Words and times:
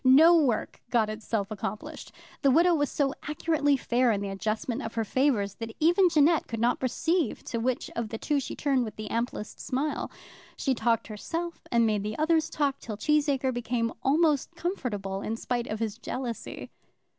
No 0.03 0.35
work 0.35 0.81
got 0.89 1.11
itself 1.11 1.51
accomplished. 1.51 2.11
The 2.41 2.49
widow 2.49 2.73
was 2.73 2.89
so 2.89 3.13
accurately 3.27 3.77
fair 3.77 4.11
in 4.11 4.19
the 4.19 4.29
adjustment 4.29 4.81
of 4.81 4.95
her 4.95 5.03
favours, 5.05 5.53
that 5.59 5.75
even 5.79 6.09
Jeannette 6.09 6.47
could 6.47 6.59
not 6.59 6.79
perceive 6.79 7.43
to 7.43 7.59
which 7.59 7.91
of 7.95 8.09
the 8.09 8.17
two 8.17 8.39
she 8.39 8.55
turned 8.55 8.83
with 8.83 8.95
the 8.95 9.11
amplest 9.11 9.59
smile. 9.59 10.09
She 10.57 10.73
talked 10.73 11.05
herself 11.05 11.61
and 11.71 11.85
made 11.85 12.15
others 12.17 12.49
talk, 12.49 12.79
till 12.79 12.97
Cheesacre 12.97 13.53
became 13.53 13.93
almost 14.01 14.55
comfortable, 14.55 15.21
in 15.21 15.35
spite 15.37 15.67
of 15.67 15.77
his 15.79 15.99
jealousy. 15.99 16.71